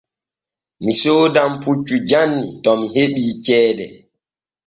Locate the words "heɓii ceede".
2.95-3.85